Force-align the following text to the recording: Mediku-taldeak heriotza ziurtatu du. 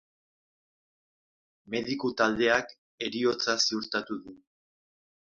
Mediku-taldeak 1.75 2.75
heriotza 3.09 3.59
ziurtatu 3.69 4.23
du. 4.27 4.39